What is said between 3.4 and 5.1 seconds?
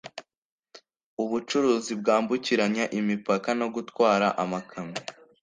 no gutwara amakamyo